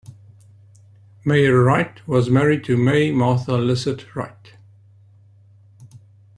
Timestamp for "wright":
1.63-2.01, 4.15-4.53